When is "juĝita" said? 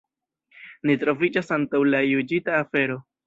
2.07-2.57